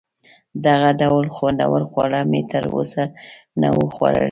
دغه 0.65 0.89
ډول 1.01 1.25
خوندور 1.35 1.81
خواړه 1.89 2.19
مې 2.31 2.41
تر 2.51 2.63
اوسه 2.73 3.03
نه 3.61 3.69
وه 3.75 3.85
خوړلي. 3.95 4.19